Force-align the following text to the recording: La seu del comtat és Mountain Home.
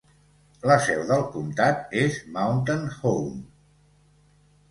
La 0.69 0.75
seu 0.85 1.01
del 1.09 1.25
comtat 1.35 1.93
és 2.05 2.17
Mountain 2.37 2.87
Home. 3.11 3.39